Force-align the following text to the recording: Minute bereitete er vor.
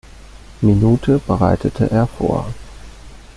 Minute 0.61 1.19
bereitete 1.19 1.91
er 1.91 2.07
vor. 2.07 2.51